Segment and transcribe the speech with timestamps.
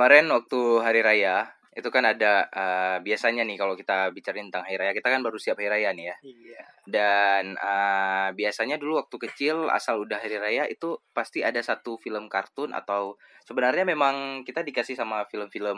[0.00, 1.44] Kemarin waktu hari raya
[1.76, 5.36] itu kan ada eh, biasanya nih kalau kita bicara tentang hari raya kita kan baru
[5.36, 6.16] siap hari raya nih ya.
[6.24, 6.62] Iya.
[6.88, 12.32] Dan eh, biasanya dulu waktu kecil asal udah hari raya itu pasti ada satu film
[12.32, 15.76] kartun atau sebenarnya memang kita dikasih sama film-film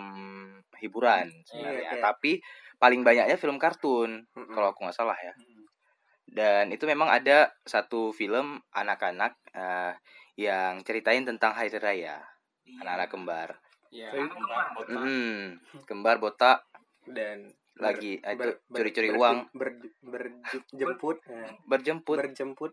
[0.78, 1.82] hiburan sebenarnya.
[1.82, 2.02] Iya, iya.
[2.06, 2.38] Tapi
[2.78, 4.54] paling banyaknya film kartun Mm-mm.
[4.54, 5.34] kalau aku nggak salah ya.
[6.30, 9.98] Dan itu memang ada satu film anak-anak eh,
[10.38, 12.22] yang ceritain tentang hari raya
[12.78, 13.61] anak-anak kembar.
[13.92, 14.08] Iya.
[14.08, 14.96] Tapi- kembar, botak.
[14.98, 15.42] Mm,
[15.84, 16.58] kembar botak.
[17.04, 17.38] Dan
[17.74, 19.36] lagi eh, ber- itu ber- curi-curi berjem- uang.
[19.52, 22.16] ber- berjemput nah, berjemput.
[22.18, 22.72] Berjemput.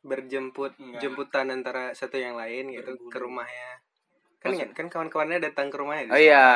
[0.00, 1.00] Berjemput Enggak.
[1.02, 3.08] jemputan antara satu yang lain gitu Berburu.
[3.08, 3.70] ke rumahnya.
[4.38, 6.48] Kan Maksud- kan kawan-kawannya datang ke rumahnya oh iya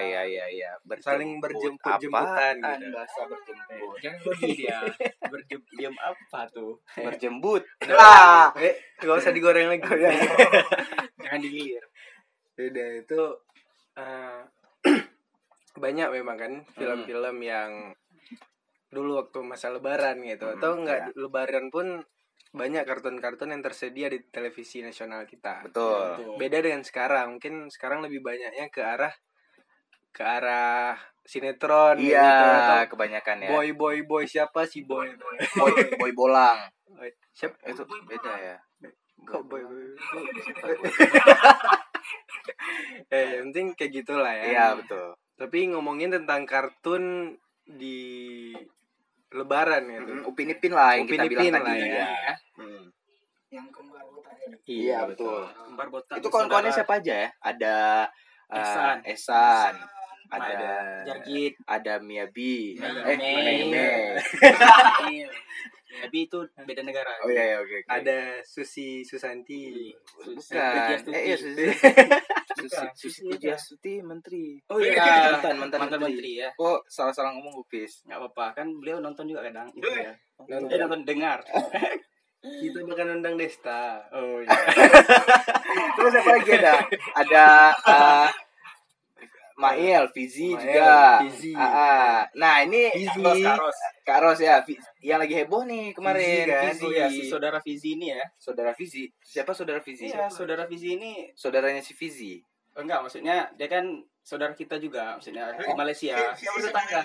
[0.00, 3.96] iya iya iya saling berjemput jemputan Apaan gitu bahasa berjemput.
[4.00, 4.78] Jangan pergi dia.
[5.22, 6.80] Berjem diam apa tuh?
[6.96, 9.84] berjembut ah eh gak usah digoreng lagi.
[11.20, 11.84] Jangan digilir.
[12.56, 13.20] udah itu
[13.96, 14.40] eh,
[15.82, 17.92] banyak memang kan film-film yang
[18.92, 20.46] dulu waktu masa lebaran gitu.
[20.56, 22.00] Atau Hmm, enggak lebaran pun
[22.56, 25.66] banyak kartun-kartun yang tersedia di televisi nasional kita.
[25.68, 26.40] Betul.
[26.40, 27.36] Beda dengan sekarang.
[27.36, 29.12] Mungkin sekarang lebih banyaknya ke arah
[30.16, 30.96] ke arah
[31.28, 33.50] sinetron gitu, iya atau kebanyakan ya.
[33.52, 35.36] boy boy boy siapa sih boy boy?
[35.60, 36.56] Boy boy bolang.
[37.36, 38.56] Siapa itu beda ya.
[39.28, 40.24] Kok boy boy, boy?
[43.08, 48.52] eh yang penting kayak gitulah ya iya betul tapi ngomongin tentang kartun di
[49.28, 52.06] lebaran gitu Mm, upin ipin lah yang Upin kita bilang Ipin tadi lah ya.
[52.06, 52.84] ya Mm.
[53.48, 56.16] Yang kembar botak iya betul Kembar botak.
[56.16, 57.76] itu kawan-kawannya siapa aja ya ada
[58.48, 58.96] eh, Esan.
[59.04, 59.74] Esan
[60.26, 60.72] ada ada
[61.04, 61.54] Jargit.
[61.64, 63.14] ada Miyabi Mei.
[63.14, 63.98] eh Mei.
[65.96, 66.02] Iya.
[66.06, 67.12] Tapi itu beda negara.
[67.18, 71.64] oh iya iya, oke oke ada Susi Susanti bukan Susi eh iya Susi
[72.56, 72.68] Susi.
[72.68, 75.32] Susi Susi Pujiastuti menteri Oh iya.
[75.32, 76.12] mantan mantan, Mantan menteri.
[76.12, 76.48] menteri ya.
[76.52, 79.68] kok salah salah ngomong Upis Nggak apa-apa kan beliau nonton juga kadang.
[79.70, 80.12] Gitu ya.
[80.38, 80.68] Nonton.
[80.68, 81.40] Eh nonton dengar.
[82.62, 84.52] kita bakal undang Desta Oh iya.
[85.96, 86.72] terus apa lagi ada
[87.16, 87.44] ada
[87.74, 88.28] eh,
[89.56, 90.92] Mail, Fizi Mael, juga.
[91.24, 91.52] Fizi.
[91.56, 92.16] Ah, ah.
[92.36, 93.20] Nah ini Fizi.
[93.24, 93.78] Karos Karos.
[94.04, 96.44] Kak Ros ya, Fi- yang lagi heboh nih kemarin.
[96.44, 96.62] Fizi kan?
[96.70, 96.84] Fizi.
[96.84, 98.20] Oh iya si saudara Fizi ini ya.
[98.36, 99.08] Saudara Fizi.
[99.18, 100.06] Siapa saudara Fizi?
[100.06, 102.38] Iya, saudara Fizi ini Saudaranya si Fizi.
[102.76, 103.88] Oh, enggak maksudnya dia kan
[104.20, 107.00] saudara kita juga maksudnya di Malaysia siapa tetangga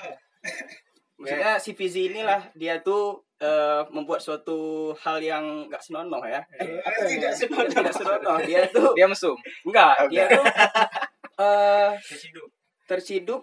[1.15, 6.97] maksudnya si Fizi inilah dia tuh eh, membuat suatu hal yang enggak senonoh ya apa
[7.05, 9.37] yang tidak senonoh tidak senonoh dia tuh Dia mesum.
[9.63, 10.11] enggak Oke.
[10.11, 10.43] dia tuh
[11.41, 11.91] eh
[12.85, 13.41] terciduk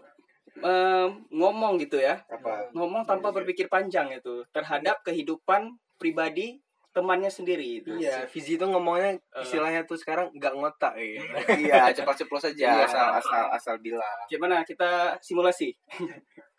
[0.60, 2.70] eh, ngomong gitu ya Apa?
[2.72, 5.66] ngomong tanpa berpikir panjang itu terhadap kehidupan
[5.96, 9.42] pribadi temannya sendiri itu iya Fizi itu ngomongnya Eh.
[9.42, 11.22] istilahnya tuh sekarang nggak ngotak ya
[11.62, 12.84] iya, ceplos-ceplos aja Iya.
[12.84, 14.18] asal asal asal bilang.
[14.26, 15.74] gimana kita simulasi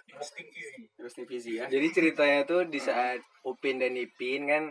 [0.99, 4.63] Roasting Fizi ya jadi ceritanya tuh di saat Upin dan Ipin kan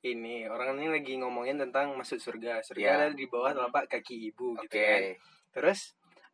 [0.00, 2.94] ini orang ini lagi ngomongin tentang masuk surga surga Iya.
[3.00, 4.66] ada di bawah telapak kaki ibu Oke.
[4.66, 5.02] gitu kan
[5.50, 5.80] terus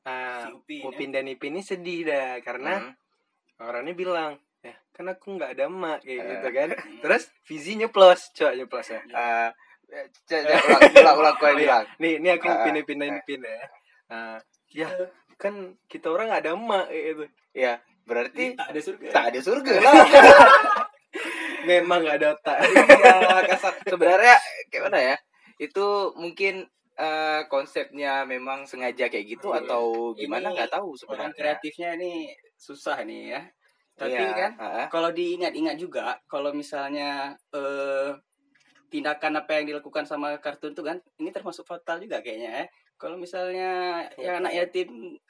[0.07, 0.87] uh, Si Upin, ya.
[0.87, 2.95] Upin dan Ipin ini sedih dah karena Hmm.
[3.61, 6.27] orangnya bilang ya kan aku nggak ada emak kayak Eh.
[6.33, 6.69] gitu kan
[7.01, 9.01] terus Fizi nyeplos coba nyeplos ya
[10.19, 10.43] c-
[10.97, 11.57] ulang ulang kau iya.
[11.57, 11.85] bilang.
[11.97, 13.01] nih ini aku Ah, Upin Ipin
[13.41, 13.59] ya
[14.07, 14.89] Ah, ya
[15.37, 17.73] kan kita orang nggak ada emak kayak gitu Ya,
[18.03, 19.95] berarti tak ada surga tak ada surga lah.
[21.65, 23.15] memang nggak ada otak Iya,
[23.47, 23.73] kasar.
[23.83, 24.37] Sebenarnya
[24.69, 25.17] kayak mana ya?
[25.57, 29.63] Itu mungkin eh, konsepnya memang sengaja kayak gitu Iya.
[29.63, 31.37] atau gimana nggak tahu orang sebenarnya.
[31.37, 32.13] kreatifnya ini
[32.57, 33.43] susah nih ya
[33.95, 34.87] tapi Iya, kan heeh.
[34.89, 38.11] kalau diingat-ingat juga kalau misalnya eh,
[38.87, 43.17] tindakan apa yang dilakukan sama kartun tuh kan ini termasuk fatal juga kayaknya ya kalau
[43.17, 43.71] misalnya
[44.15, 44.89] ya anak yatim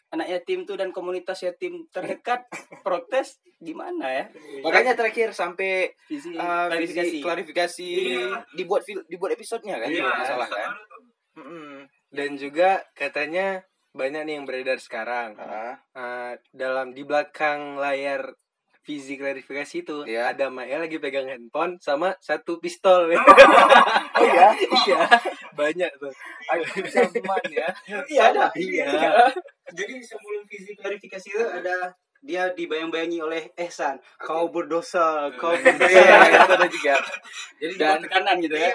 [0.08, 2.46] anak yatim tuh dan komunitas yatim terdekat
[2.84, 4.24] protes gimana ya
[4.60, 7.88] Makanya terakhir sampai visi eh, klarifikasi visi klarifikasi
[8.52, 10.04] dibuat fil- dibuat episodenya kan, Iya.
[10.06, 10.70] masalah kan.
[11.36, 11.84] Mm-mm.
[12.08, 13.60] dan juga katanya
[13.92, 15.72] banyak nih yang beredar sekarang Heeh.
[15.92, 18.32] Eh, dalam di belakang layar
[18.80, 20.30] visi klarifikasi itu Iya.
[20.30, 23.10] ada Maya lagi pegang handphone sama satu pistol
[24.16, 24.48] Oh iya,
[24.86, 25.00] iya
[25.52, 26.12] banyak tuh
[26.88, 27.68] Zaman ya.
[28.06, 28.86] iya ada iya
[29.72, 31.90] jadi sebelum visi klarifikasi itu ada
[32.26, 36.94] dia dibayang-bayangi oleh Ehsan kau berdosa kau Iya, berdosa itu ada juga.
[37.56, 38.68] jadi Dan- tekanan gitu ya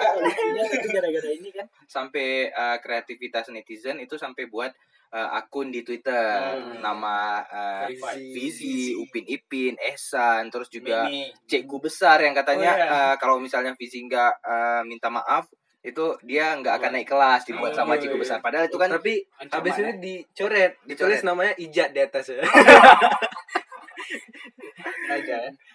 [0.88, 4.72] gara-gara ini kan sampai eh, kreativitas netizen itu sampai buat
[5.10, 6.80] eh, akun di Twitter Hmm.
[6.80, 8.32] nama eh, Verified.
[8.32, 11.28] Fizi, Upin Ipin, Ehsan, terus juga Mimi.
[11.44, 12.88] Cikgu besar yang katanya Oh, iya.
[12.88, 15.44] eh, kalau misalnya Fizi nggak eh, minta maaf
[15.82, 18.22] itu dia nggak akan naik kelas dibuat sama Oh, Cigo iya.
[18.22, 19.18] besar padahal itu kan tapi
[19.50, 19.82] habis ya.
[19.82, 21.26] itu dicoret ditulis Dicoret.
[21.26, 22.38] namanya ijat di atas ya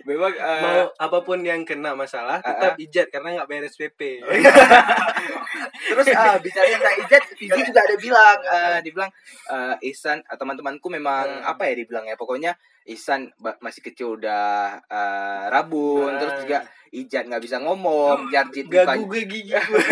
[0.08, 4.24] memang mau apa pun yang kena masalah Ah, tetap ijat karena nggak beres PP
[5.88, 9.12] terus ah bicara tentang ijat Fizi juga ada bilang eh, dibilang
[9.48, 11.44] eh, Ihsan teman-temanku memang Hmm.
[11.46, 12.56] apa ya dibilang ya pokoknya
[12.88, 16.18] Ihsan ba- masih kecil udah eh, rabun Ah.
[16.18, 19.52] terus juga Ijat nggak bisa ngomong Jarjit gagu mukanya gue gigi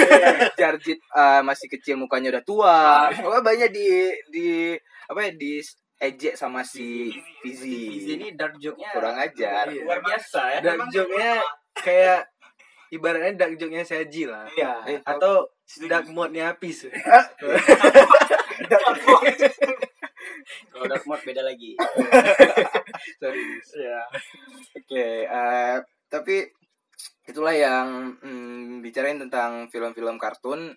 [0.59, 2.77] Jarjit eh, masih kecil mukanya udah tua.
[3.11, 3.87] Pokoknya banyak di
[4.31, 4.47] di
[5.05, 5.59] apa ya di
[5.97, 9.83] ejek sama si Di Fizi sini dark joke-nya kurang ajar Iya.
[9.83, 10.59] luar biasa ya.
[10.61, 11.39] dark joke-nya
[11.73, 12.21] kayak
[12.91, 14.73] ibaratnya dark joke-nya Saji lah Iya.
[14.91, 15.47] Eh, atau
[15.87, 16.85] dark mode-nya Apis
[20.71, 21.73] Kalau dark mode beda lagi.
[23.21, 23.41] sorry
[23.75, 24.01] Iya.
[24.75, 25.75] Oke, eh,
[26.07, 26.35] tapi
[27.25, 30.75] itulah yang mm, bicarain tentang film-film kartun.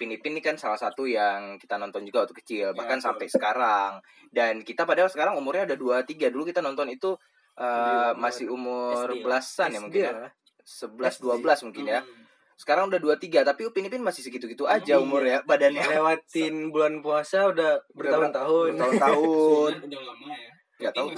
[0.00, 3.12] Upin Ipin ini kan salah satu yang kita nonton juga waktu kecil, bahkan betul.
[3.12, 3.92] sampai sekarang.
[4.26, 6.32] Dan kita padahal sekarang umurnya udah 23.
[6.32, 7.20] Dulu kita nonton itu
[7.52, 9.20] Di umur masih umur SD ya?
[9.20, 10.12] belasan ya mungkin ya.
[10.16, 10.32] lah.
[10.64, 11.20] 11 SD.
[11.44, 12.00] 12 mungkin ya.
[12.00, 12.24] Hmm.
[12.56, 14.96] Sekarang udah 23, tapi Upin Ipin masih segitu-gitu aja Iya.
[14.98, 19.72] umurnya, badannya lewatin bulan puasa udah bertahun-tahun Bertahun-tahun.
[19.76, 20.50] Sudah- Udah lama ya.
[20.80, 21.08] Nggak tahu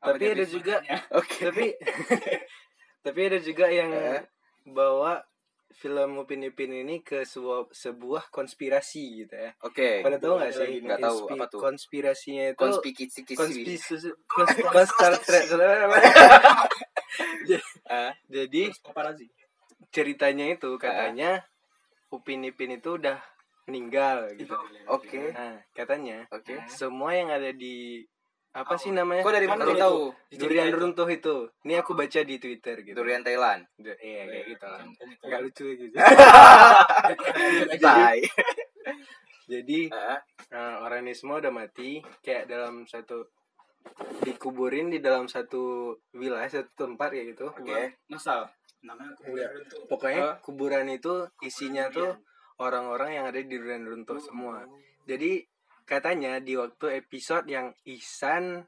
[0.00, 0.26] tapi.
[0.30, 0.74] ada juga
[1.18, 1.38] Oke.
[1.44, 1.66] tapi
[3.04, 4.22] tapi ada juga yang Eh.
[4.64, 5.18] bawa
[5.70, 9.50] film Upin Ipin ini ke sebuah sebuah konspirasi gitu ya.
[9.62, 10.02] Oke.
[10.02, 10.82] Pada tahu nggak sih?
[10.82, 11.60] nggak tahu, apa tuh?
[11.62, 15.44] Konspirasinya itu Konspikisi konspirasi konspirasi Star Trek.
[17.90, 18.14] Ah.
[18.30, 18.70] Jadi
[19.90, 21.42] ceritanya itu katanya
[22.10, 23.18] Upin Ipin itu udah
[23.70, 24.54] meninggal gitu.
[24.90, 25.30] Oke.
[25.30, 26.58] Nah, katanya Oke.
[26.66, 28.02] semua yang ada di
[28.50, 29.22] apa sih namanya?
[29.22, 29.98] Kok dari mana lu tahu?
[30.32, 31.46] Durian runtuh itu.
[31.62, 32.94] Ini aku baca di Twitter gitu.
[32.94, 33.62] Durian Thailand.
[33.74, 34.82] Du- Iya kayak gitu lah.
[35.22, 35.94] Enggak lucu gitu.
[37.84, 38.22] Bye.
[39.50, 39.90] Jadi
[40.50, 43.22] Nah, orang ini semua udah mati kayak dalam satu
[44.20, 47.46] dikuburin di dalam satu wilayah satu tempat kayak gitu.
[47.48, 47.94] Oke.
[48.06, 48.50] Masal.
[48.82, 49.46] Namanya Iya.
[49.86, 52.18] Pokoknya kuburan itu isinya tuh
[52.58, 54.66] orang-orang yang ada di durian runtuh semua.
[55.04, 55.42] Jadi
[55.90, 58.62] katanya di waktu episode yang Ihsan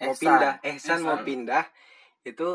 [0.00, 0.24] mau Ehsan.
[0.24, 1.28] pindah, Ehsan mau Ehsan.
[1.28, 1.64] pindah
[2.24, 2.48] itu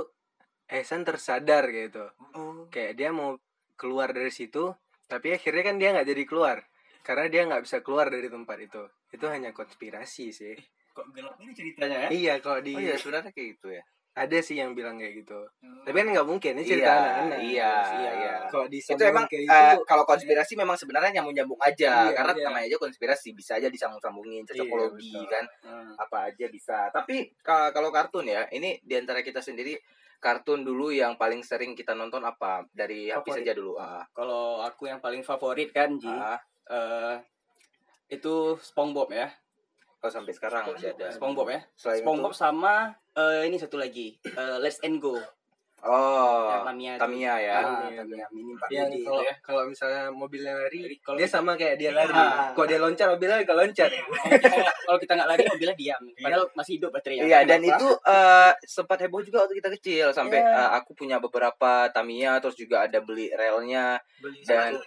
[0.66, 2.06] Ehsan tersadar kayak gitu.
[2.34, 2.66] Oh.
[2.74, 3.38] Kayak dia mau
[3.78, 4.74] keluar dari situ,
[5.06, 6.58] tapi akhirnya kan dia nggak jadi keluar
[7.06, 8.84] karena dia nggak bisa keluar dari tempat itu.
[9.14, 10.58] Itu hanya konspirasi sih.
[10.98, 12.10] Kok gelap ini ceritanya ya?
[12.10, 13.84] Iya, kalau di Oh iya sebenarnya kayak gitu ya.
[14.18, 15.38] Ada sih yang bilang kayak gitu.
[15.86, 17.40] Tapi kan nggak mungkin ini cerita Iya, anak-anak.
[17.40, 18.34] iya, iya.
[18.48, 22.44] Kalau Itu disambung emang kayak itu, kalau konspirasi memang sebenarnya nyambung-nyambung aja Iya, karena iya.
[22.44, 25.30] namanya aja konspirasi bisa aja disambung-sambungin cocokologi betul.
[25.30, 25.94] kan Hmm.
[25.96, 26.90] apa aja bisa.
[26.90, 29.78] Tapi ka- kalau kartun ya, ini di antara kita sendiri
[30.18, 33.38] kartun dulu yang paling sering kita nonton apa dari Hafiz Favorit.
[33.40, 33.74] saja dulu.
[33.78, 36.42] Ah, Kalau aku yang paling favorit kan Ji, ah.
[36.66, 37.16] eh,
[38.10, 39.30] itu SpongeBob ya.
[39.98, 41.10] Oh sampai sekarang masih ada.
[41.10, 41.62] SpongeBob ya.
[41.74, 45.18] Selain SpongeBob itu, sama eh, ini satu lagi, eh, Let's and Go.
[45.78, 47.00] oh yang Tamiya itu.
[47.00, 47.56] Tamia ya.
[47.56, 49.36] Ah, Tamiya mini Pak yang Didi kalau itu ya.
[49.40, 52.10] kalau misalnya mobilnya lari, Kalau dia sama kayak dia lari.
[52.12, 52.50] Ah.
[52.52, 53.90] Kok dia loncat, mobilnya juga loncat.
[54.82, 56.02] kalau kita nggak lari mobilnya diam.
[56.18, 57.24] Padahal masih hidup baterainya.
[57.24, 57.78] Iya dan Kenapa?
[57.78, 60.50] itu eh, sempat heboh juga waktu kita kecil sampai Iya.
[60.52, 64.02] eh, aku punya beberapa Tamiya terus juga ada beli relnya
[64.44, 64.82] dan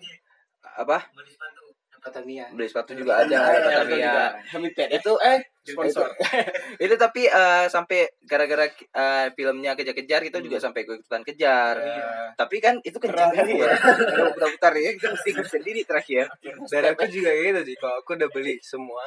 [0.61, 1.60] apa kata
[2.21, 2.47] Mia.
[2.51, 4.13] beli sepatu juga ada kata Tamiya
[4.51, 4.99] Hamipet ya.
[4.99, 6.09] itu eh Sponsor.
[6.83, 12.33] itu tapi eh, sampai gara-gara eh, filmnya kejar-kejar kita juga sampai ikutan kejar Iya.
[12.35, 13.77] tapi kan itu kencang Keren, kan ya
[14.11, 16.27] kalau putar-putar ya kita mesti ikut sendiri terakhir
[16.67, 17.77] Dan aku juga gitu sih.
[17.77, 19.05] Kalau aku udah beli semua,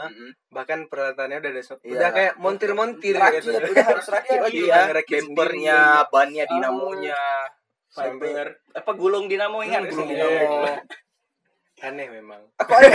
[0.47, 1.75] bahkan peralatannya udah ada Iya.
[1.91, 3.57] udah kayak montir-montir rakit gitu.
[3.57, 7.21] udah harus rakit lagi Iya, ya ngerakit bempernya bannya dinamonya
[7.89, 8.47] Fiber.
[8.73, 9.85] Apa gulung dinamo ingat?
[9.85, 10.65] gulung dinamo.
[11.83, 12.39] Aneh memang.
[12.57, 12.87] Aku ada.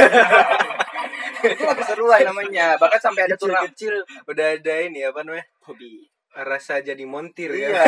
[1.45, 2.75] itu lah keseruan namanya.
[2.77, 3.69] Bahkan sampai ada turnamen.
[3.69, 3.95] Kecil-kecil
[4.27, 5.47] udah ada ini apa namanya?
[5.63, 6.09] Hobi.
[6.31, 7.69] Rasa jadi montir Iya.
[7.69, 7.85] ya.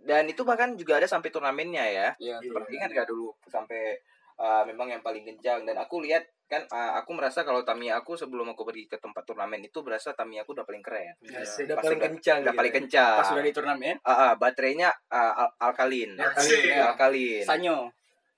[0.00, 2.08] Dan itu bahkan juga ada sampai turnamennya ya.
[2.16, 2.40] Iya.
[2.40, 3.96] Seperti ingat gak dulu sampai
[4.36, 8.18] uh, memang yang paling kencang dan aku lihat kan uh, aku merasa kalau Tamiya aku
[8.18, 11.14] sebelum aku pergi ke tempat turnamen itu berasa Tamiya aku udah paling keren.
[11.22, 11.40] Udah
[11.78, 12.38] Pas paling udah- kencang.
[12.42, 12.78] Udah gitu paling ya.
[12.82, 13.16] kencang.
[13.16, 16.18] Pas sudah di turnamen, Ah, ah, baterainya uh, al- alkalin.
[16.18, 16.84] Alkalin, Iya, ya.
[16.90, 17.42] Alkalin.
[17.46, 17.78] Sanyo.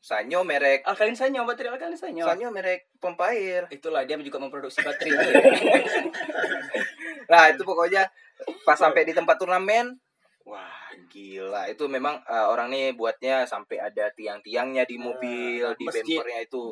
[0.02, 2.26] Sanyo merek Alkalin Sanyo, baterai Alkalin Sanyo.
[2.26, 3.70] Sanyo merek pompa air.
[3.70, 5.14] Itulah dia juga memproduksi baterai.
[7.30, 8.10] Nah, itu pokoknya
[8.66, 9.94] pas sampai di tempat turnamen,
[10.44, 11.64] wah gila.
[11.70, 16.04] Itu memang uh, orang nih buatnya sampai ada tiang-tiangnya di mobil, di masjid.
[16.04, 16.64] bempernya itu.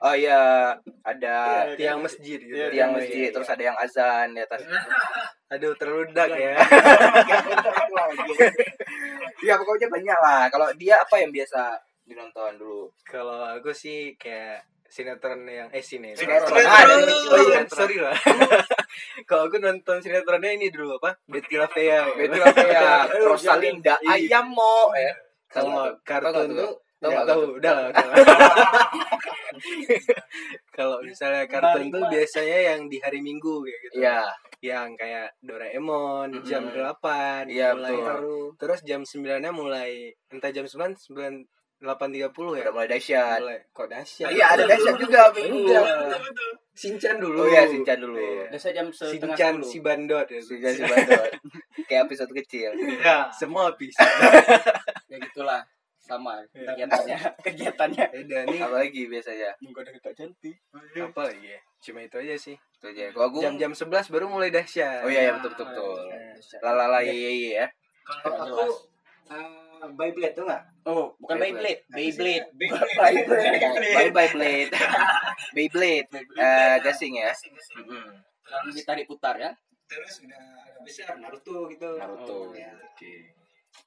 [0.00, 0.72] Oh iya,
[1.04, 1.36] ada
[1.78, 2.56] Tiang masjid gitu.
[2.56, 3.34] Iya, tiang iya, masjid, iya.
[3.36, 4.64] terus ada yang azan di atas.
[5.52, 6.56] Aduh, terlalu dark ya.
[9.44, 10.42] ya pokoknya banyak lah.
[10.48, 16.18] Kalau dia apa yang biasa dinonton dulu Kalau aku sih kayak sinetron yang eh sinetron.
[16.18, 16.58] Sinetron.
[16.60, 17.30] Ah, Ada dari- sinetron.
[17.30, 18.16] oh iya, sorry lah.
[19.30, 21.14] Kalau aku nonton sinetronnya ini dulu apa?
[21.24, 22.10] Betty La Fea.
[22.10, 24.18] Betty La Fea, Eh, Rosalinda, Iya.
[24.18, 25.14] Ayam Mo, ya.
[25.46, 27.84] Kalau kartun tuh Tahu nggak nggak tahu, udah lah.
[27.88, 28.18] udah lah.
[30.70, 33.94] Kalau misalnya kartun tuh biasanya yang di hari Minggu kayak gitu.
[34.00, 34.20] Iya,
[34.60, 36.92] Yang kayak Doraemon jam Mm-mm.
[36.92, 37.96] 8 Iya, mulai
[38.54, 41.46] terus jam 9-nya mulai entah jam 9 9
[41.80, 42.28] 8.30 ya.
[42.68, 43.38] udah mulai dahsyat.
[43.40, 44.28] Mulai kok dahsyat.
[44.28, 45.64] Iya, ada dahsyat juga minggu.
[45.64, 45.84] Enggak.
[46.76, 47.44] Sinchan dulu.
[47.44, 48.20] Oh iya, Sinchan dulu.
[48.20, 48.46] Iya.
[48.52, 50.40] Biasa jam setengah Sinchan si bandot ya.
[50.40, 51.30] Sinchan si Bandot.
[51.88, 52.70] Kayak episode kecil.
[53.00, 53.96] Ya, semua habis.
[55.10, 55.58] Ya gitulah
[55.98, 56.70] sama Iya.
[56.70, 57.18] kegiatannya
[57.50, 58.60] kegiatannya Beda nih.
[58.62, 59.50] Apalagi biasanya.
[59.58, 60.54] menggoda kakak cantik
[60.94, 61.60] Apa lagi ya?
[61.82, 62.54] Cuma itu aja sih.
[62.54, 63.10] Itu aja.
[63.10, 65.02] Kalau aku Jam-jam 11 baru mulai dahsyat.
[65.02, 65.98] Oh iya, iya betul betul betul.
[66.62, 67.66] Lalala iya iya ya.
[68.22, 68.62] Kalau aku
[69.34, 70.62] uh, Beyblade tuh nggak?
[70.84, 71.80] oh bukan Beyblade.
[71.88, 73.24] Beyblade Beyblade
[73.96, 74.72] Bye bye Blade.
[75.56, 76.08] Beyblade.
[76.36, 77.32] Eh gasing ya.
[77.32, 77.76] Gasing, gasing.
[77.88, 78.12] Mm-mm.
[78.50, 79.52] lalu ditarik putar ya
[79.86, 81.98] Terus udah agak besar Naruto gitu.
[81.98, 82.36] Naruto.
[82.46, 82.70] Oh, ya.
[82.78, 83.34] Oke.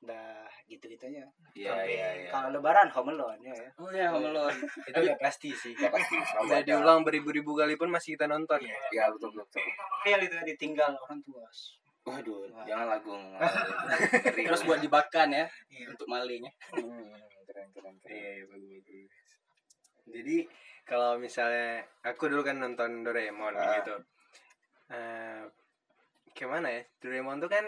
[0.04, 1.24] Udah gitu-gitu aja.
[1.56, 2.30] Iya iya iya.
[2.32, 3.56] Kalau lebaran Home Alone ya.
[3.56, 3.70] ya.
[3.80, 4.58] oh ya Home Alone
[4.92, 5.72] Itu udah pasti sih.
[5.80, 6.68] Ya pasti Udah ada.
[6.68, 8.76] diulang beribu-ribu kali pun masih kita nonton ya.
[8.92, 9.64] Ya betul betul.
[10.04, 11.48] Real itu ditinggal orang tua.
[12.04, 13.24] Waduh, jangan lagung.
[13.40, 14.44] Ngeri.
[14.44, 15.86] terus buat dibakan ya Iya.
[15.90, 17.16] untuk malingnya Hmm,
[17.48, 18.12] keren keren keren.
[18.12, 19.12] Iya, iya, bagus bagus.
[20.06, 20.38] Jadi
[20.84, 23.80] kalau misalnya aku dulu kan nonton Doraemon Ah.
[23.80, 23.96] gitu.
[24.92, 25.42] Eh
[26.34, 26.82] gimana ya?
[27.00, 27.66] Doraemon tuh kan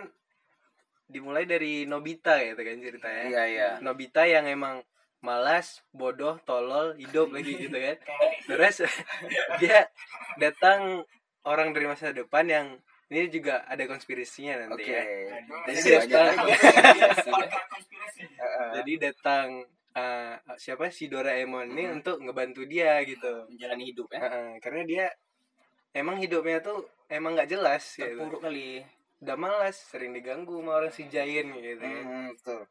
[1.08, 3.24] dimulai dari Nobita gitu kan ceritanya.
[3.26, 3.70] Iya iya.
[3.80, 4.84] Nobita yang emang
[5.24, 7.96] malas, bodoh, tolol, hidup lagi gitu kan.
[8.52, 8.84] Terus
[9.64, 9.88] dia
[10.36, 11.08] datang
[11.42, 12.68] orang dari masa depan yang
[13.16, 14.92] ini juga ada konspirasinya nanti Oke.
[14.92, 15.04] ya.
[15.72, 16.36] Jadi datang,
[18.36, 18.70] Heeh.
[18.76, 19.48] jadi datang
[19.96, 23.48] eh, siapa si Doraemon ini untuk ngebantu dia gitu.
[23.48, 25.06] menjalani hidup ya Heeh, karena dia
[25.92, 28.04] emang hidupnya tuh emang nggak jelas gitu.
[28.04, 28.84] terpuruk kali
[29.16, 31.88] Udah malas, sering diganggu sama orang si Giant gitu kan.
[32.04, 32.62] Hmm, betul.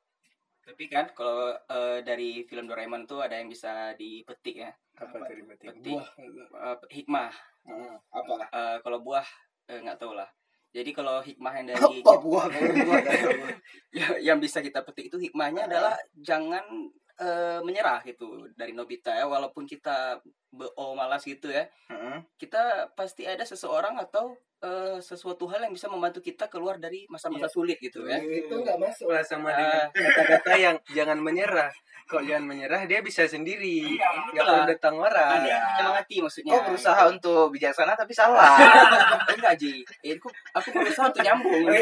[0.65, 5.41] tapi kan kalau eh, dari film Doraemon tuh ada yang bisa dipetik ya Apa tadi
[5.41, 5.67] berarti?
[5.67, 5.93] Petik.
[5.93, 6.09] Buah.
[6.53, 7.33] Eh, hikmah
[7.65, 8.35] Hmm, apa?
[8.45, 9.25] Eh, kalau buah
[9.69, 10.29] eh, nggak tahu lah.
[10.75, 12.47] Jadi kalau hikmah yang dari buah buah?
[13.99, 19.31] ya- yang bisa kita petik itu hikmahnya adalah jangan eh, menyerah gitu dari Nobita ya.
[19.31, 20.19] Walaupun kita
[20.55, 22.23] beo malas gitu ya Heeh.
[22.37, 27.47] kita pasti ada seseorang atau eh, sesuatu hal yang bisa membantu kita keluar dari masa-masa
[27.47, 29.91] sulit gitu ya Itu nggak masuk lah sama Ah.
[29.91, 31.69] dengan kata-kata yang jangan menyerah.
[32.05, 33.97] Kok jangan menyerah, dia bisa sendiri.
[33.97, 34.45] Nggak itulah.
[34.55, 35.41] perlu datang orang.
[35.41, 38.57] ada menyemangati maksudnya Kok berusaha untuk bijaksana tapi salah.
[39.33, 41.65] enggak Ji Eh, aku aku berusaha untuk nyambung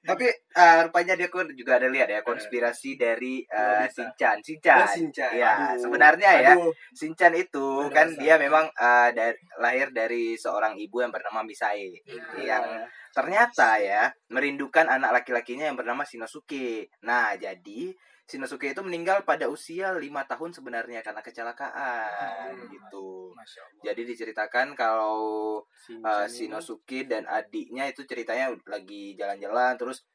[0.00, 3.92] tapi eh, rupanya dia kan juga ada lihat ya konspirasi dari eh, Nobita.
[3.92, 4.36] Shinchan.
[4.40, 4.80] Shinchan.
[4.80, 5.30] Oh, Shinchan.
[5.36, 5.84] Ya, Aduh.
[5.84, 6.72] sebenarnya ya Aduh.
[6.96, 12.00] Shinchan itu Ada kan dia memang eh, dari, lahir dari seorang ibu yang bernama Misae.
[12.40, 12.64] Yang
[13.12, 16.88] ternyata ya merindukan anak laki-lakinya yang bernama Shinosuke.
[17.04, 17.92] Nah, jadi
[18.30, 22.70] Shinosuke itu meninggal pada usia lima tahun sebenarnya karena kecelakaan Hmm.
[22.70, 23.34] gitu.
[23.82, 25.66] Jadi diceritakan kalau
[26.06, 30.06] uh, Shinosuke dan adiknya itu ceritanya lagi jalan-jalan terus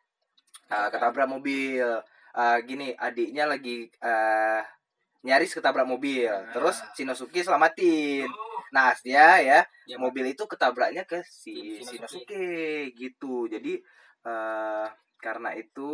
[0.72, 1.84] uh, ketabrak mobil.
[2.36, 4.64] Uh, gini, adiknya lagi uh,
[5.28, 6.32] nyaris ketabrak mobil.
[6.56, 8.32] Terus Shinosuke selamatin.
[8.72, 12.32] Nah, dia ya Ya, mobil itu ketabraknya ke si Shinosuke.
[12.32, 12.48] Shinosuke
[12.98, 13.46] gitu.
[13.52, 13.78] Jadi
[14.26, 15.92] uh, karena itu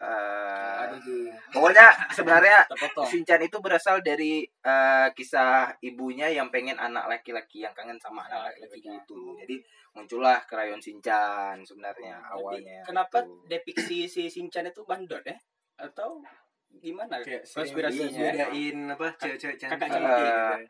[0.00, 2.64] uh, aduh pokoknya sebenarnya
[3.04, 8.56] Shinchan itu berasal dari eh, kisah ibunya yang pengen anak laki-laki yang kangen sama anak
[8.56, 9.20] laki-laki itu.
[9.44, 9.56] Jadi
[9.94, 12.80] muncullah krayon Shinchan sebenarnya Tapi awalnya.
[12.82, 13.46] kenapa gitu.
[13.46, 15.36] depiksi si Shinchan itu bandot ya
[15.78, 16.22] atau
[16.80, 17.20] gimana?
[17.22, 20.66] Kayak konspirasinya bedain apa cewek-cewek cantik kakak cantik.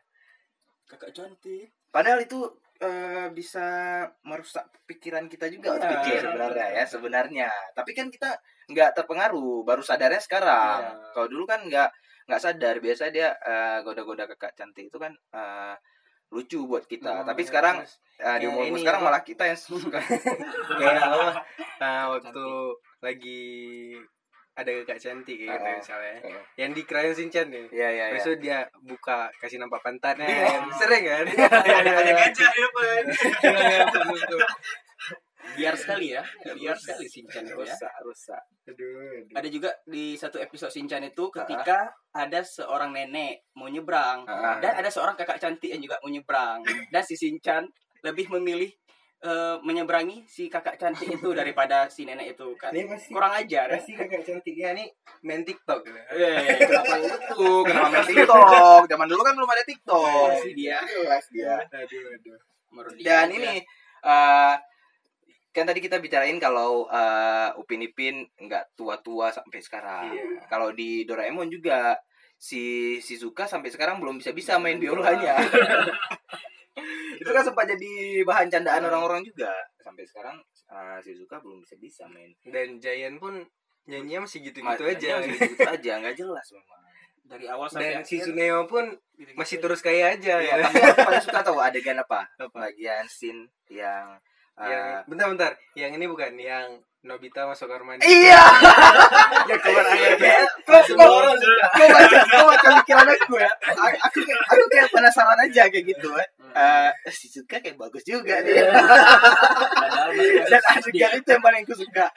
[0.85, 1.67] kakak cantik.
[1.89, 2.39] Padahal itu
[2.77, 3.65] eh, bisa
[4.21, 5.87] merusak pikiran kita juga Iya.
[5.89, 7.49] pikir sebenarnya ya sebenarnya.
[7.71, 8.35] Tapi kan kita
[8.67, 10.81] nggak terpengaruh, baru sadarnya sekarang.
[10.83, 11.11] Iya.
[11.11, 11.89] Kalau dulu kan nggak
[12.25, 12.75] nggak sadar.
[12.79, 15.75] Biasa dia eh, goda-goda kakak cantik itu kan eh,
[16.29, 17.23] lucu buat kita.
[17.23, 19.07] Hmm, Tapi sekarang terus eh, di umur ini sekarang apa?
[19.07, 19.99] malah kita yang suka.
[20.79, 21.41] kayak apa
[21.81, 22.45] nah, waktu
[22.99, 23.43] lagi
[24.55, 26.43] ada kakak cantik kayak gitu Ah, misalnya ah.
[26.55, 28.13] yang di krayon Shinchan nih Iya iya iya.
[28.13, 30.63] Besok dia buka kasih nampak pantatnya Iya.
[30.73, 33.03] sering kan Ada gajah di depan
[35.55, 38.43] biar sekali ya biar sekali Shinchan itu ya rusak rusak.
[38.65, 38.83] aduh,
[39.21, 39.35] aduh.
[39.35, 44.57] ada juga di satu episode Shinchan itu ketika ada seorang nenek mau nyebrang Ah.
[44.57, 46.59] dan ada seorang kakak cantik yang juga mau nyebrang
[46.89, 47.67] dan si Shinchan
[48.01, 48.67] lebih memilih
[49.23, 53.75] eh, menyeberangi si kakak cantik itu daripada si nenek itu kan pasti kurang ajar ya.
[53.77, 54.87] pasti kakak cantiknya nih
[55.23, 55.99] main TikTok gitu.
[56.19, 57.47] Eh, Kenapa itu?
[57.63, 58.83] Kenapa main TikTok?
[58.89, 60.29] Zaman dulu kan belum ada TikTok.
[60.43, 61.55] si dia Jelas dia.
[61.61, 62.37] Aduh aduh.
[62.99, 63.53] Dia Dan ini
[64.05, 64.55] eh
[65.55, 70.11] kan tadi kita bicarain kalau eh, Upin Ipin nggak tua-tua sampai sekarang.
[70.11, 70.43] Iya.
[70.51, 71.95] Kalau di Doraemon juga
[72.35, 75.39] si Shizuka sampai sekarang belum bisa-bisa main biolanya.
[77.21, 77.91] itu kan sempat jadi
[78.21, 79.51] bahan candaan orang-orang juga.
[79.77, 80.35] Sampai sekarang
[80.67, 82.31] eh, Shizuka belum bisa-bisa main.
[82.43, 83.39] Dan Giant pun
[83.85, 85.09] nyanyinya masih gitu-gitu Ma- aja.
[85.19, 86.81] masih gitu aja, nggak jelas memang.
[87.25, 89.33] dari awal sampai Dan si akhir, Suneo pun gitu-gitu.
[89.33, 90.63] masih terus kaya aja Iya, ya.
[90.63, 92.21] tapi aku paling suka tahu adegan apa?
[92.37, 92.69] Apa?
[92.69, 94.13] Bagian scene yang
[94.55, 96.69] eh, Yang bentar-bentar, yang ini bukan yang
[97.01, 98.01] Nobita masuk kamar mandi.
[98.03, 98.41] Iya.
[99.49, 100.17] Ya keluar air
[100.65, 101.65] Kok semua orang suka.
[101.67, 103.51] Kok baca, kok baca pikiran aku ya.
[104.01, 106.25] Aku kayak, aku kayak penasaran aja kayak gitu ya.
[106.55, 108.39] Eh, si suka kayak bagus juga.
[108.39, 112.07] Padahal masih Dan adegan itu yang paling aku suka.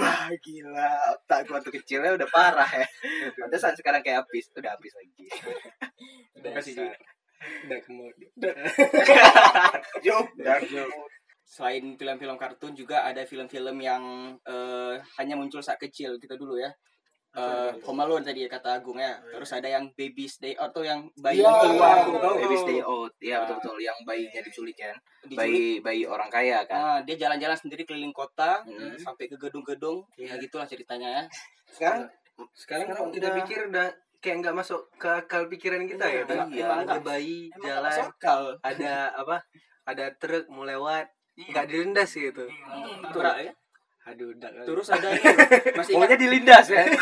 [0.00, 2.88] Wah gila, otak gua waktu kecilnya udah parah ya.
[3.36, 5.26] Pantesan sekarang kayak habis, udah habis lagi.
[6.40, 6.96] Udah Kasih juga.
[7.68, 8.14] Udah kemud.
[10.00, 11.12] Joke, dark joke.
[11.44, 16.72] selain film-film kartun juga ada film-film yang eh, hanya muncul saat kecil kita dulu ya.
[17.34, 19.18] Eh, Home Alone tadi ya kata Agung ya.
[19.18, 22.34] Terus ada yang Baby's Day Out tuh yang bayi Iya, keluar tuh tahu.
[22.38, 23.12] Baby's Day Out.
[23.18, 24.94] Iya betul betul yang bayinya diculik kan.
[25.20, 25.34] Diculik.
[25.36, 26.78] Bayi bayi orang kaya kan.
[26.78, 28.94] Ah, dia jalan-jalan sendiri keliling kota Hmm.
[28.96, 30.06] sampai ke gedung-gedung.
[30.14, 31.22] Ya gitulah ceritanya ya.
[31.68, 32.06] Sekarang
[32.52, 33.86] Sekarang Sekarang kalau kita udah- pikir udah
[34.18, 36.22] kayak nggak masuk ke akal pikiran kita ya.
[36.24, 36.66] Iya, iya.
[36.80, 37.98] ada bayi Emang jalan,
[38.60, 39.36] ada apa?
[39.84, 42.46] Ada truk mau lewat, nggak dilindas gitu.
[43.10, 43.52] Tura, ya.
[44.04, 44.66] Aduh, udah kali.
[44.68, 45.22] Terus ada ini
[45.80, 46.84] masih ingat Pokoknya dilindas ya.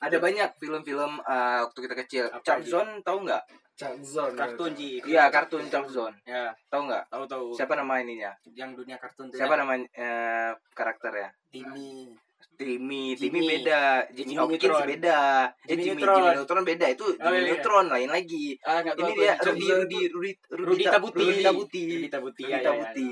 [0.00, 2.24] Ada banyak film-film eh, waktu kita kecil.
[2.40, 2.64] Chuck?
[2.64, 3.42] Zone tahu nggak?
[3.76, 4.32] Chuck Zone.
[4.32, 5.04] kartun Ji.
[5.04, 6.16] Iya kartun Chuck Zone.
[6.24, 7.04] Ya, Tahu nggak?
[7.12, 7.52] tahu-tahu.
[7.52, 8.32] Siapa nama ininya?
[8.56, 9.60] Yang dunia kartun tuh Siapa ya.
[9.60, 11.28] nama eh, karakternya?
[11.52, 12.08] Timmy.
[12.56, 13.16] Timmy.
[13.16, 14.88] Timmy beda, Jimmy, Jimmy Hopkins Neutron.
[14.88, 16.16] beda, eh, Jimmy Jimmy, Neutron.
[16.20, 17.48] Jimmy Neutron beda itu Oh, Jimmy iya, iya.
[17.56, 18.46] Neutron lain lagi.
[18.64, 19.68] Ah, tahu Ini dia Rudy.
[19.68, 21.20] Rudy Rudy Rudy Tabuti.
[21.24, 21.82] Rudy Tabuti.
[21.84, 22.42] Rudy Tabuti.
[22.44, 22.64] Rudy ya, ya, ya.
[22.68, 23.08] Tabuti.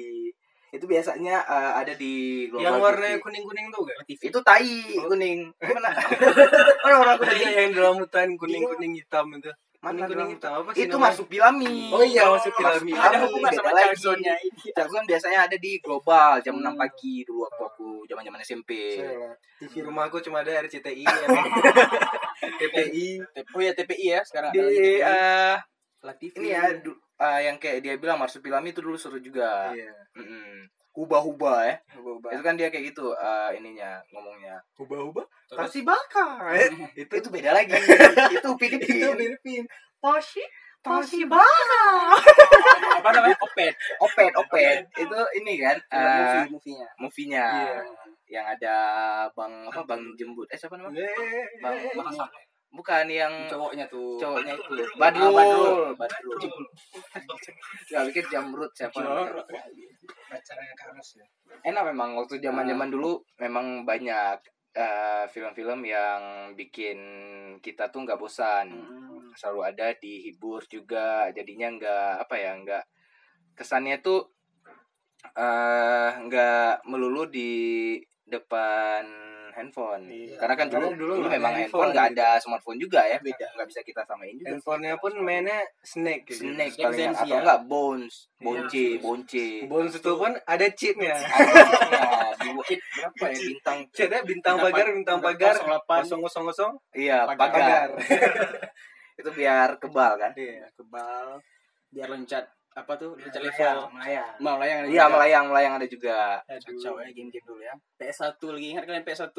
[0.69, 2.13] Itu biasanya eh, ada di
[2.47, 3.25] Global Yang warnanya TV.
[3.25, 3.99] kuning-kuning tuh gak?
[4.05, 4.21] TV.
[4.27, 5.41] itu tai kuning.
[5.75, 5.91] Mana?
[6.83, 7.49] Orang Ada kuning?
[7.51, 9.49] yang dalam hutan kuning-kuning hitam itu.
[9.79, 11.07] Mana dalam hitam apa sih Itu namanya?
[11.09, 11.75] masuk Pilami.
[11.89, 12.93] Oh iya, masuk Pilami.
[12.93, 13.71] Ada hubungan sama.
[13.79, 14.35] Jacksonnya.
[14.69, 16.75] Jackson biasanya ada di global jam 6 Hmm.
[16.75, 18.71] pagi dulu waktu aku zaman-zaman SMP.
[19.57, 21.27] TV rumahku cuma ada RCTI ya.
[22.59, 23.09] TPI.
[23.49, 24.51] Oh ya TPI ya sekarang.
[24.51, 24.99] Di ada lagi TPI.
[25.01, 25.55] eh,
[25.99, 26.35] Lah, TV.
[26.37, 26.63] ini ya
[27.19, 29.75] eh, yang kayak dia bilang Marsupilami itu dulu seru juga.
[29.75, 29.93] Iya.
[30.15, 30.71] Mm-mm.
[30.95, 31.77] Huba-huba ya.
[31.99, 32.31] Ubah-ubah.
[32.35, 34.59] Itu kan dia kayak gitu eh, ininya ngomongnya.
[34.79, 35.25] Hubah-hubah.
[35.51, 35.59] Terus?
[35.71, 36.43] Kasih bakar.
[36.95, 37.75] itu itu beda lagi.
[38.39, 38.95] itu Filipin.
[38.99, 39.65] Itu Filipin.
[39.99, 42.15] Toshi bakar.
[43.03, 43.37] apa namanya?
[43.43, 43.75] Opet.
[43.99, 44.79] Opet, opet.
[44.95, 46.89] itu ini kan eh, movie movie-nya.
[46.99, 47.47] movie-nya.
[47.47, 47.81] Iya.
[48.29, 48.77] Yang ada
[49.35, 50.47] Bang apa Bang Jembut.
[50.51, 51.03] Eh siapa namanya?
[51.63, 52.27] Bang Bahasa
[52.71, 54.17] bukan yang cowoknya tuh.
[54.17, 55.83] cowoknya itu Ah, Badrul Badrul.
[55.95, 56.39] Badrul
[57.89, 59.01] Gak pikir Jamrut siapa.
[60.29, 61.25] Pacarnya Karas ya.
[61.65, 64.39] enak memang waktu zaman zaman dulu memang banyak
[64.71, 66.21] eh, film-film yang
[66.55, 66.99] bikin
[67.59, 69.33] kita tuh nggak bosan Hmm.
[69.35, 72.85] selalu ada dihibur juga jadinya nggak apa ya nggak
[73.55, 74.29] kesannya tuh
[75.35, 77.51] eh nggak melulu di
[78.29, 79.05] depan
[79.51, 80.39] handphone Iya.
[80.39, 83.67] karena kan dulu Karena dulu dulu, memang handphone nggak ada smartphone juga ya beda nggak
[83.67, 86.47] bisa kita samain juga Handphonenya pun mainnya Snake gitu.
[86.47, 87.39] Snake Snake paling atau ya.
[87.43, 89.03] enggak Bones, Iya, Bonce, Bones.
[89.03, 89.47] Bonce.
[89.67, 91.15] Bones itu pun ada cheatnya.
[91.19, 93.79] Ada dua berapa ya bintang?
[93.91, 96.07] Cheatnya bintang pagar, bintang pagar, 08.
[96.07, 97.51] kosong kosong kosong, Iya, Pagar.
[97.51, 97.89] pagar.
[99.19, 100.33] Itu biar kebal kan?
[100.39, 100.71] Iya.
[100.71, 101.43] Kebal.
[101.91, 102.47] Biar loncat
[102.79, 103.13] apa tuh?
[103.15, 103.79] Melayang, level.
[103.91, 104.31] melayang.
[104.39, 104.79] Melayang.
[104.79, 106.19] ada Iya, melayang, melayang ada juga.
[106.45, 107.75] Kacau ya game-game dulu ya.
[107.97, 109.35] PS1 lagi ingat kalian PS1?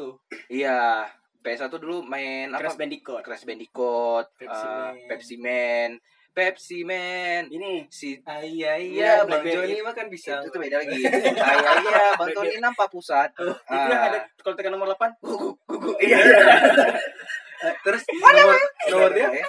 [0.48, 1.08] Iya.
[1.40, 2.60] PS1 dulu main apa?
[2.62, 3.22] Crash Bandicoot.
[3.24, 4.94] Crash Bandicoot, Pepsi eh, Man.
[5.08, 5.90] Pepsi Man,
[6.30, 7.42] Pepsi Man.
[7.48, 9.42] Ini Si Ah, iya iya, Iya, Bang.
[9.42, 10.40] Joni mah kan bisa.
[10.40, 11.00] itu tuh beda lagi.
[11.40, 13.32] Ah, iya, iya, Bang Tony nampak pusat.
[13.32, 14.12] itu yang Ah.
[14.12, 15.96] ada kalau tekan nomor 8 gugu gugu.
[15.98, 16.20] Iya.
[17.60, 18.56] Eh, Terus nomor
[18.88, 19.44] nomor dia ya.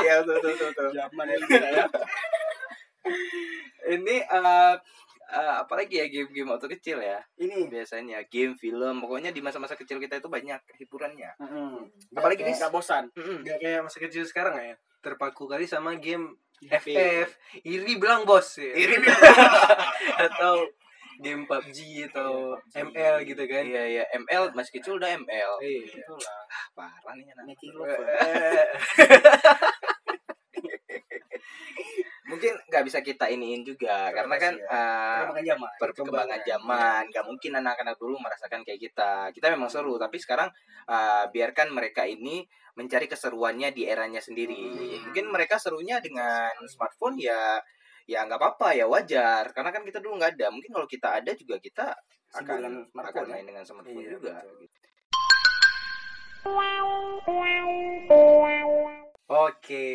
[0.00, 0.88] Iya, betul, betul, betul, betul.
[0.94, 1.86] Zaman itu ya.
[3.90, 4.74] Ini eh
[5.30, 9.96] eh, apalagi ya game-game waktu kecil ya Ini biasanya game film pokoknya di masa-masa kecil
[9.96, 11.72] kita itu banyak hiburannya Heeh.
[12.12, 13.08] apalagi di Enggak bosan.
[13.16, 14.74] Gak kayak masa kecil sekarang ya.
[15.00, 16.84] Terpaku kali sama game FF.
[16.84, 17.28] FF.
[17.64, 18.68] Iri bilang bos ya.
[18.74, 19.00] Iri
[20.28, 20.68] atau
[21.20, 21.78] game PUBG
[22.08, 23.62] atau ML gitu kan.
[23.62, 26.00] iya iya ML masih kecil udah ML Iya.
[26.00, 26.40] Itulah.
[26.72, 28.00] parah nih anak Making love.
[28.00, 28.66] eh,
[32.80, 34.64] bisa kita iniin juga karena kan ya.
[34.64, 35.70] eh, Perkembangan zaman.
[35.78, 40.48] perkembangan zaman nggak mungkin anak-anak dulu merasakan kayak kita kita memang seru tapi sekarang
[40.86, 42.42] eh, biarkan mereka ini
[42.74, 44.56] mencari keseruannya di eranya sendiri
[45.04, 47.58] mungkin mereka serunya dengan smartphone ya
[48.10, 51.30] ya nggak apa-apa ya wajar karena kan kita dulu nggak ada mungkin kalau kita ada
[51.38, 51.94] juga kita
[52.34, 53.30] akan akan ya.
[53.30, 54.56] main dengan smartphone Iya, juga betul.
[54.66, 54.78] gitu.
[59.30, 59.86] Oke,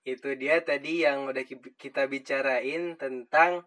[0.00, 3.60] itu dia tadi yang udah ki- kita bicarain tentang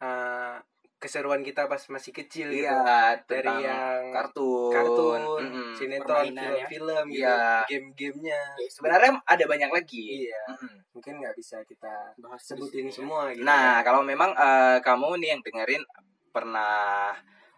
[0.00, 0.56] uh,
[0.96, 2.64] keseruan kita pas masih kecil gitu.
[2.64, 5.68] iya Dari tentang yang kartun kartun, Mm-mm.
[5.76, 6.66] sinetron, Permainan ya.
[6.72, 7.68] film-film, gitu, Iya.
[7.68, 8.40] game-gamenya.
[8.72, 10.76] sebenarnya ada banyak lagi Iya, Mm-mm.
[11.02, 13.42] Mungkin nggak bisa kita Bahas sebutin di semua gitu.
[13.42, 15.82] Nah, kalau memang eh, kamu nih yang dengerin
[16.30, 17.10] pernah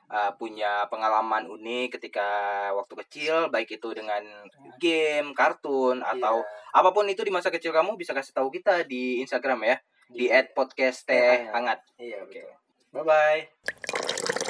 [0.08, 2.24] eh, punya pengalaman unik ketika
[2.72, 4.24] waktu kecil, baik itu dengan
[4.80, 6.16] game, kartun Iya.
[6.16, 6.40] atau
[6.72, 9.76] apa pun itu di masa kecil kamu bisa kasih tahu kita di Instagram ya,
[10.08, 11.84] di @podcast teh hangat.
[12.00, 12.48] Iya, betul.
[12.96, 14.43] Bye bye.